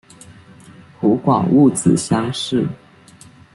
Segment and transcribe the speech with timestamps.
[0.99, 2.67] 湖广戊子乡试。